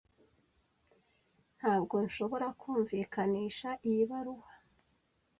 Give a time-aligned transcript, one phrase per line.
[1.57, 4.51] Ntabwo nshobora kumvikanisha iyi baruwa.